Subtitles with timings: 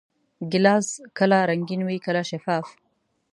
[0.51, 2.67] ګیلاس کله رنګین وي، کله شفاف.